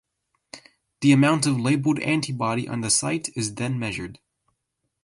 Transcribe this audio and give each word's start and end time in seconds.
The 1.01 1.11
amount 1.11 1.45
of 1.45 1.59
labelled 1.59 1.99
antibody 1.99 2.67
on 2.67 2.81
the 2.81 2.89
site 2.89 3.29
is 3.37 3.53
then 3.53 3.77
measured. 3.77 4.17